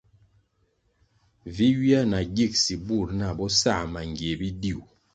[1.45, 4.79] Vi ywia na gigsi bur nah bo sa mangie bidiu.